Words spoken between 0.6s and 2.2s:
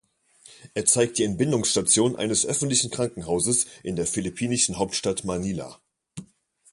Er zeigt die Entbindungsstation